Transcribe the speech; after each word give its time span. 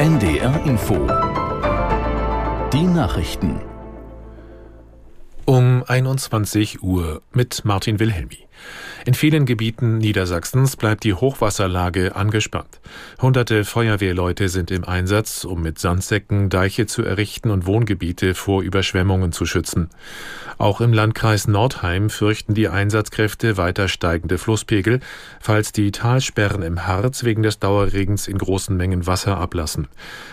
NDR 0.00 0.64
Info. 0.64 0.94
Die 2.72 2.86
Nachrichten. 2.86 3.60
Um 5.44 5.84
21 5.86 6.82
Uhr 6.82 7.20
mit 7.32 7.66
Martin 7.66 8.00
Wilhelmi. 8.00 8.48
In 9.06 9.14
vielen 9.14 9.46
Gebieten 9.46 9.98
Niedersachsens 9.98 10.76
bleibt 10.76 11.04
die 11.04 11.14
Hochwasserlage 11.14 12.16
angespannt. 12.16 12.80
Hunderte 13.20 13.64
Feuerwehrleute 13.64 14.48
sind 14.48 14.70
im 14.70 14.84
Einsatz, 14.84 15.44
um 15.44 15.62
mit 15.62 15.78
Sandsäcken 15.78 16.50
Deiche 16.50 16.86
zu 16.86 17.02
errichten 17.02 17.50
und 17.50 17.66
Wohngebiete 17.66 18.34
vor 18.34 18.62
Überschwemmungen 18.62 19.32
zu 19.32 19.46
schützen. 19.46 19.88
Auch 20.58 20.82
im 20.82 20.92
Landkreis 20.92 21.48
Nordheim 21.48 22.10
fürchten 22.10 22.52
die 22.52 22.68
Einsatzkräfte 22.68 23.56
weiter 23.56 23.88
steigende 23.88 24.36
Flusspegel, 24.36 25.00
falls 25.40 25.72
die 25.72 25.90
Talsperren 25.92 26.62
im 26.62 26.86
Harz 26.86 27.24
wegen 27.24 27.42
des 27.42 27.58
Dauerregens 27.58 28.28
in 28.28 28.36
großen 28.36 28.76
Mengen 28.76 29.06
Wasser 29.06 29.38
ablassen. 29.38 29.88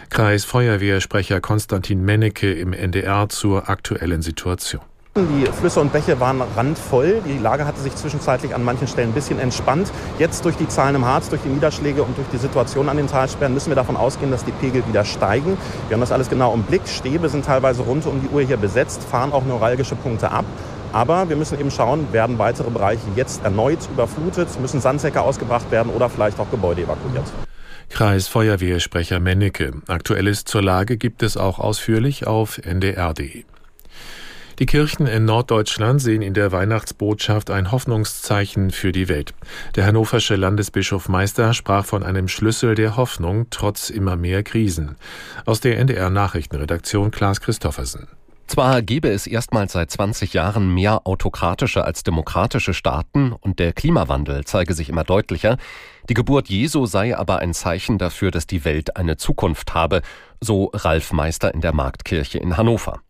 Kreisfeuerwehrsprecher 0.10 1.40
Konstantin 1.40 2.04
Mennecke 2.04 2.52
im 2.52 2.74
NDR 2.74 3.30
zur 3.30 3.70
aktuellen 3.70 4.22
Situation. 4.22 4.82
Die 5.18 5.48
Flüsse 5.48 5.80
und 5.80 5.92
Bäche 5.92 6.20
waren 6.20 6.44
randvoll. 6.56 7.24
Die 7.26 7.40
Lage 7.40 7.66
hatte 7.66 7.82
sich 7.82 7.96
zwischenzeitlich 7.96 8.54
an 8.54 8.64
manchen 8.64 8.88
Stellen 8.88 9.10
ein 9.10 9.14
bisschen 9.14 9.40
entspannt. 9.40 9.92
Jetzt 10.20 10.46
durch 10.46 10.56
die 10.58 10.68
Zahlen 10.68 10.94
im 10.94 11.06
Harz, 11.06 11.30
durch 11.30 11.42
die 11.42 11.50
Niederschläge 11.50 12.04
und 12.04 12.16
durch 12.16 12.28
die 12.32 12.38
Situation 12.38 12.88
an 12.88 12.98
den 12.98 13.08
Talsperren 13.08 13.52
müssen 13.52 13.70
wir 13.70 13.76
davon 13.76 13.98
ausgehen, 13.98 14.30
dass 14.30 14.46
die 14.46 14.52
Pegel 14.52 14.88
wieder 14.88 15.04
steigen. 15.06 15.58
Wir 15.88 15.96
haben 15.96 16.02
das 16.02 16.12
alles 16.12 16.30
genau 16.30 16.54
im 16.54 16.62
Blick. 16.62 16.88
Stäbe 16.88 17.30
sind 17.30 17.46
teilweise 17.46 17.82
rund 17.82 18.06
um 18.06 18.22
die 18.22 18.28
Uhr 18.28 18.44
hier 18.44 18.58
besetzt, 18.58 19.04
fahren 19.04 19.34
auch 19.34 19.44
neuralgische 19.44 19.96
Punkte 19.96 20.30
ab. 20.30 20.46
Aber 20.94 21.28
wir 21.30 21.36
müssen 21.36 21.60
eben 21.60 21.72
schauen, 21.72 22.14
werden 22.14 22.38
weitere 22.38 22.70
Bereiche 22.70 23.02
jetzt 23.16 23.44
erneut 23.44 23.80
überflutet, 23.92 24.48
müssen 24.62 24.82
Sandsäcke 24.82 25.22
ausgebracht 25.22 25.72
werden 25.72 25.92
oder 25.92 26.10
vielleicht 26.10 26.40
auch 26.40 26.52
Gebäude 26.52 26.84
evakuiert. 26.84 27.26
Kreisfeuerwehrsprecher 27.90 29.20
Mennecke. 29.20 29.72
Aktuelles 29.88 30.46
zur 30.46 30.62
Lage 30.62 30.98
gibt 30.98 31.24
es 31.24 31.38
auch 31.38 31.58
ausführlich 31.58 32.28
auf 32.28 32.60
ndr.de. 32.60 33.46
Die 34.60 34.66
Kirchen 34.66 35.06
in 35.06 35.26
Norddeutschland 35.26 36.02
sehen 36.02 36.24
in 36.24 36.34
der 36.34 36.52
Weihnachtsbotschaft 36.52 37.52
ein 37.52 37.72
Hoffnungszeichen 37.72 38.72
für 38.72 38.92
die 38.92 39.08
Welt. 39.08 39.36
Der 39.76 39.86
hannoversche 39.86 40.36
Landesbischof 40.36 41.10
Meister 41.10 41.54
sprach 41.54 41.86
von 41.86 42.02
einem 42.02 42.28
Schlüssel 42.28 42.74
der 42.74 42.98
Hoffnung 42.98 43.46
trotz 43.52 43.92
immer 43.92 44.16
mehr 44.16 44.42
Krisen. 44.42 44.96
Aus 45.46 45.60
der 45.60 45.78
NDR 45.78 46.10
Nachrichtenredaktion 46.10 47.12
Klaas 47.12 47.40
Christoffersen. 47.40 48.08
Zwar 48.48 48.82
gebe 48.82 49.10
es 49.10 49.28
erstmals 49.28 49.74
seit 49.74 49.92
20 49.92 50.34
Jahren 50.34 50.74
mehr 50.74 51.06
autokratische 51.06 51.86
als 51.86 52.02
demokratische 52.02 52.74
Staaten 52.74 53.34
und 53.34 53.60
der 53.60 53.74
Klimawandel 53.74 54.44
zeige 54.46 54.74
sich 54.74 54.90
immer 54.90 55.04
deutlicher, 55.04 55.58
die 56.10 56.16
Geburt 56.16 56.50
Jesu 56.50 56.88
sei 56.88 57.16
aber 57.16 57.40
ein 57.40 57.54
Zeichen 57.54 58.00
dafür, 58.00 58.32
dass 58.32 58.48
die 58.48 58.66
Welt 58.66 58.96
eine 58.98 59.18
Zukunft 59.18 59.76
habe, 59.76 60.02
so 60.42 60.72
Ralf 60.74 61.12
Meister 61.12 61.54
in 61.54 61.62
der 61.62 61.74
Marktkirche 61.74 62.40
in 62.40 62.58
Hannover. 62.58 63.02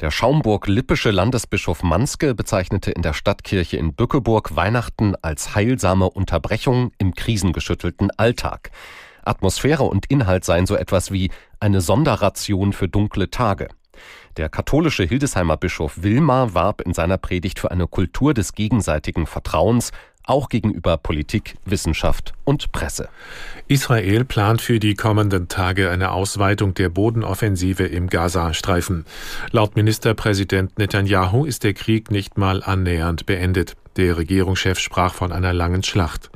Der 0.00 0.10
Schaumburg-Lippische 0.10 1.10
Landesbischof 1.10 1.82
Manske 1.82 2.34
bezeichnete 2.34 2.90
in 2.90 3.02
der 3.02 3.12
Stadtkirche 3.12 3.76
in 3.76 3.92
Bückeburg 3.92 4.56
Weihnachten 4.56 5.14
als 5.20 5.54
heilsame 5.54 6.08
Unterbrechung 6.08 6.92
im 6.96 7.14
krisengeschüttelten 7.14 8.10
Alltag. 8.16 8.70
Atmosphäre 9.22 9.82
und 9.82 10.06
Inhalt 10.06 10.46
seien 10.46 10.64
so 10.64 10.74
etwas 10.74 11.10
wie 11.10 11.30
eine 11.60 11.82
Sonderration 11.82 12.72
für 12.72 12.88
dunkle 12.88 13.28
Tage. 13.28 13.68
Der 14.38 14.48
katholische 14.48 15.04
Hildesheimer 15.04 15.58
Bischof 15.58 16.02
Wilmar 16.02 16.54
warb 16.54 16.80
in 16.80 16.94
seiner 16.94 17.18
Predigt 17.18 17.58
für 17.58 17.70
eine 17.70 17.86
Kultur 17.86 18.32
des 18.32 18.54
gegenseitigen 18.54 19.26
Vertrauens, 19.26 19.92
auch 20.30 20.48
gegenüber 20.48 20.96
Politik, 20.96 21.56
Wissenschaft 21.64 22.32
und 22.44 22.72
Presse. 22.72 23.08
Israel 23.68 24.24
plant 24.24 24.62
für 24.62 24.80
die 24.80 24.94
kommenden 24.94 25.48
Tage 25.48 25.90
eine 25.90 26.12
Ausweitung 26.12 26.74
der 26.74 26.88
Bodenoffensive 26.88 27.84
im 27.84 28.08
Gazastreifen. 28.08 29.04
Laut 29.50 29.76
Ministerpräsident 29.76 30.78
Netanyahu 30.78 31.44
ist 31.44 31.64
der 31.64 31.74
Krieg 31.74 32.10
nicht 32.10 32.38
mal 32.38 32.62
annähernd 32.62 33.26
beendet. 33.26 33.76
Der 33.96 34.16
Regierungschef 34.16 34.78
sprach 34.78 35.14
von 35.14 35.32
einer 35.32 35.52
langen 35.52 35.82
Schlacht. 35.82 36.30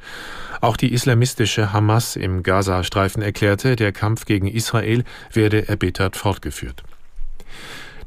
Auch 0.60 0.76
die 0.76 0.92
islamistische 0.92 1.72
Hamas 1.72 2.16
im 2.16 2.42
Gazastreifen 2.42 3.22
erklärte, 3.22 3.76
der 3.76 3.92
Kampf 3.92 4.24
gegen 4.24 4.46
Israel 4.46 5.04
werde 5.32 5.68
erbittert 5.68 6.16
fortgeführt. 6.16 6.82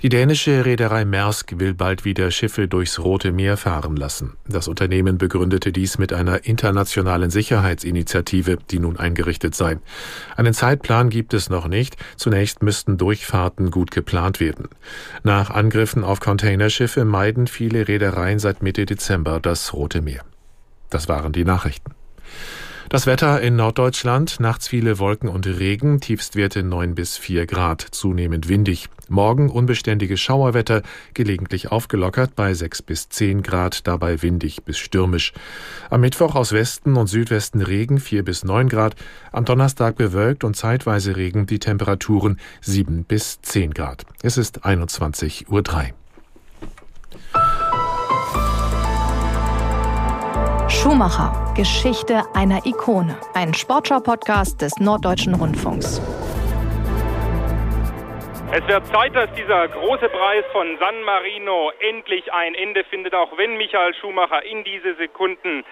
Die 0.04 0.10
dänische 0.10 0.64
Reederei 0.64 1.06
Maersk 1.06 1.58
will 1.58 1.74
bald 1.74 2.06
wieder 2.06 2.30
Schiffe 2.30 2.68
durchs 2.68 3.00
Rote 3.00 3.32
Meer 3.32 3.58
fahren 3.58 3.96
lassen. 3.96 4.38
Das 4.48 4.68
Unternehmen 4.68 5.18
begründete 5.18 5.72
dies 5.72 5.98
mit 5.98 6.14
einer 6.14 6.46
internationalen 6.46 7.32
Sicherheitsinitiative, 7.32 8.60
die 8.70 8.78
nun 8.78 8.98
eingerichtet 8.98 9.56
sei. 9.56 9.80
Einen 10.36 10.54
Zeitplan 10.54 11.10
gibt 11.10 11.34
es 11.34 11.50
noch 11.50 11.68
nicht. 11.68 11.98
Zunächst 12.16 12.62
müssten 12.62 13.00
Durchfahrten 13.00 13.72
gut 13.72 13.90
geplant 13.90 14.40
werden. 14.40 14.70
Nach 15.24 15.50
Angriffen 15.50 16.04
auf 16.04 16.20
Containerschiffe 16.20 17.04
meiden 17.04 17.48
viele 17.48 17.88
Reedereien 17.88 18.38
seit 18.38 18.62
Mitte 18.62 18.86
Dezember 18.86 19.40
das 19.40 19.74
Rote 19.74 20.04
Meer. 20.04 20.22
Das 20.92 21.10
waren 21.10 21.34
die 21.34 21.44
Nachrichten. 21.44 21.96
Das 22.90 23.06
Wetter 23.06 23.42
in 23.42 23.58
Norddeutschland, 23.58 24.40
nachts 24.40 24.70
viele 24.70 24.98
Wolken 24.98 25.28
und 25.28 25.46
Regen, 25.46 26.00
Tiefstwerte 26.00 26.64
9 26.64 26.96
bis 26.96 27.18
4 27.18 27.46
Grad, 27.46 27.82
zunehmend 27.82 28.48
windig. 28.48 28.88
Morgen 29.10 29.50
unbeständiges 29.50 30.22
Schauerwetter, 30.22 30.84
gelegentlich 31.14 31.70
aufgelockert 31.70 32.34
bei 32.38 32.54
6 32.54 32.84
bis 32.84 33.10
10 33.10 33.44
Grad, 33.44 33.88
dabei 33.88 34.22
windig 34.22 34.64
bis 34.64 34.78
stürmisch. 34.78 35.34
Am 35.90 36.00
Mittwoch 36.00 36.36
aus 36.36 36.54
Westen 36.54 36.96
und 36.96 37.08
Südwesten 37.08 37.62
Regen 37.62 38.00
4 38.00 38.24
bis 38.24 38.46
9 38.46 38.70
Grad, 38.70 38.96
am 39.34 39.44
Donnerstag 39.44 39.98
bewölkt 39.98 40.46
und 40.46 40.56
zeitweise 40.56 41.18
Regen, 41.18 41.46
die 41.46 41.60
Temperaturen 41.60 42.40
7 42.62 43.04
bis 43.04 43.42
10 43.42 43.74
Grad. 43.74 44.06
Es 44.22 44.38
ist 44.38 44.64
21.03 44.66 45.50
Uhr. 45.50 46.07
Schumacher, 50.82 51.34
Geschichte 51.56 52.22
einer 52.36 52.64
Ikone. 52.64 53.18
Ein 53.34 53.52
Sportschau-Podcast 53.52 54.62
des 54.62 54.78
Norddeutschen 54.80 55.34
Rundfunks. 55.34 56.00
Es 58.52 58.68
wird 58.68 58.86
Zeit, 58.94 59.16
dass 59.16 59.34
dieser 59.34 59.70
große 59.70 60.08
Preis 60.08 60.46
von 60.52 60.78
San 60.80 61.02
Marino 61.02 61.72
endlich 61.80 62.32
ein 62.32 62.54
Ende 62.54 62.84
findet, 62.84 63.16
auch 63.16 63.36
wenn 63.38 63.58
Michael 63.58 63.96
Schumacher 63.96 64.46
in 64.46 64.64
diese 64.64 64.94
Sekunden 64.98 65.66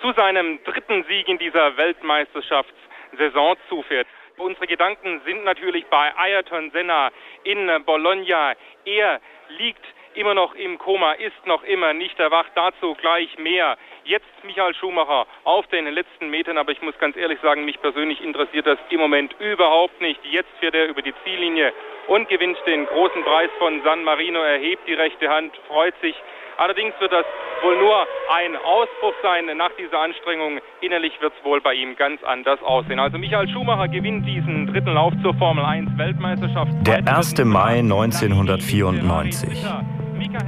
zu 0.00 0.12
seinem 0.12 0.62
dritten 0.62 1.04
Sieg 1.08 1.26
in 1.26 1.38
dieser 1.38 1.76
Weltmeisterschaftssaison 1.76 3.56
zufährt. 3.68 4.06
Unsere 4.36 4.68
Gedanken 4.68 5.20
sind 5.26 5.44
natürlich 5.44 5.84
bei 5.86 6.12
Ayrton 6.16 6.70
Senna 6.70 7.10
in 7.42 7.68
Bologna. 7.84 8.54
Er 8.84 9.20
liegt 9.58 9.84
immer 10.16 10.34
noch 10.34 10.54
im 10.54 10.78
Koma, 10.78 11.12
ist 11.12 11.46
noch 11.46 11.62
immer 11.64 11.92
nicht 11.92 12.18
erwacht. 12.18 12.52
Dazu 12.54 12.94
gleich 12.94 13.36
mehr. 13.38 13.76
Jetzt 14.04 14.26
Michael 14.42 14.74
Schumacher 14.74 15.26
auf 15.44 15.66
den 15.68 15.86
letzten 15.86 16.30
Metern, 16.30 16.58
aber 16.58 16.72
ich 16.72 16.82
muss 16.82 16.98
ganz 16.98 17.16
ehrlich 17.16 17.38
sagen, 17.40 17.64
mich 17.64 17.80
persönlich 17.80 18.22
interessiert 18.22 18.66
das 18.66 18.78
im 18.90 19.00
Moment 19.00 19.34
überhaupt 19.38 20.00
nicht. 20.00 20.20
Jetzt 20.24 20.50
fährt 20.60 20.74
er 20.74 20.88
über 20.88 21.02
die 21.02 21.14
Ziellinie 21.24 21.72
und 22.08 22.28
gewinnt 22.28 22.58
den 22.66 22.86
großen 22.86 23.22
Preis 23.24 23.50
von 23.58 23.82
San 23.82 24.04
Marino, 24.04 24.40
erhebt 24.40 24.86
die 24.86 24.94
rechte 24.94 25.28
Hand, 25.28 25.52
freut 25.68 25.94
sich. 26.00 26.14
Allerdings 26.56 26.94
wird 27.00 27.12
das 27.12 27.24
wohl 27.62 27.76
nur 27.78 28.06
ein 28.32 28.56
Ausbruch 28.56 29.14
sein 29.22 29.46
nach 29.56 29.72
dieser 29.78 29.98
Anstrengung. 29.98 30.60
Innerlich 30.80 31.20
wird 31.20 31.32
es 31.36 31.44
wohl 31.44 31.60
bei 31.60 31.74
ihm 31.74 31.96
ganz 31.96 32.22
anders 32.22 32.62
aussehen. 32.62 33.00
Also 33.00 33.18
Michael 33.18 33.48
Schumacher 33.48 33.88
gewinnt 33.88 34.26
diesen 34.26 34.66
dritten 34.68 34.92
Lauf 34.92 35.12
zur 35.22 35.34
Formel 35.34 35.64
1 35.64 35.98
Weltmeisterschaft. 35.98 36.70
Der 36.86 36.98
1. 36.98 37.44
Mai 37.44 37.78
1994. 37.78 39.64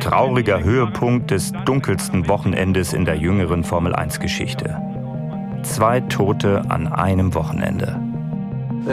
Trauriger 0.01 0.65
Höhepunkt 0.65 1.31
des 1.31 1.53
dunkelsten 1.65 2.29
Wochenendes 2.29 2.93
in 2.93 3.05
der 3.05 3.17
jüngeren 3.17 3.63
Formel 3.63 3.95
1-Geschichte. 3.95 4.77
Zwei 5.63 6.01
Tote 6.01 6.63
an 6.69 6.89
einem 6.89 7.35
Wochenende. 7.35 8.01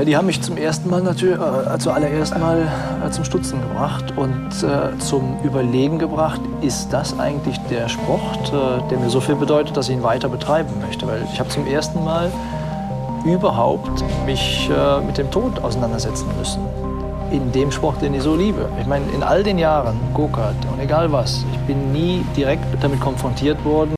Die 0.06 0.16
haben 0.16 0.28
mich 0.28 0.42
zum 0.42 0.56
ersten 0.56 0.90
Mal 0.90 1.02
natürlich, 1.02 1.38
äh, 1.40 1.78
zuallererst 1.80 2.38
mal 2.38 2.68
äh, 3.06 3.10
zum 3.10 3.24
Stutzen 3.24 3.60
gebracht 3.62 4.14
und 4.18 4.50
äh, 4.64 4.98
zum 5.00 5.38
Überlegen 5.44 5.98
gebracht, 6.00 6.42
ist 6.62 6.94
das 6.94 7.20
eigentlich 7.20 7.58
der 7.70 7.90
Sport, 7.90 8.54
äh, 8.54 8.90
der 8.90 9.00
mir 9.00 9.10
so 9.10 9.20
viel 9.20 9.36
bedeutet, 9.36 9.76
dass 9.76 9.90
ich 9.90 9.96
ihn 9.96 10.04
weiter 10.04 10.30
betreiben 10.30 10.74
möchte? 10.82 11.08
Weil 11.08 11.24
ich 11.32 11.40
habe 11.40 11.50
zum 11.50 11.66
ersten 11.66 12.04
Mal 12.04 12.32
überhaupt 13.26 14.04
mich 14.26 14.70
mit 15.08 15.18
dem 15.18 15.32
Tod 15.32 15.64
auseinandersetzen 15.64 16.28
müssen 16.38 16.60
in 17.34 17.52
dem 17.52 17.72
Sport, 17.72 18.02
den 18.02 18.14
ich 18.14 18.22
so 18.22 18.36
liebe. 18.36 18.70
Ich 18.80 18.86
meine, 18.86 19.06
in 19.12 19.24
all 19.24 19.44
den 19.44 19.58
Jahren, 19.58 20.00
Go-Kart 20.14 20.56
und 20.72 20.80
egal 20.80 21.12
was, 21.12 21.44
ich 21.52 21.60
bin 21.62 21.92
nie 21.92 22.24
direkt 22.38 22.66
damit 22.82 23.02
konfrontiert 23.02 23.64
worden. 23.66 23.96